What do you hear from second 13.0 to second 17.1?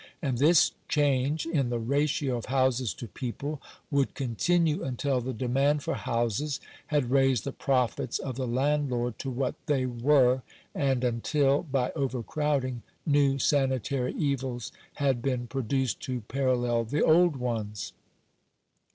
new sanitary evils had been pro duced to parallel the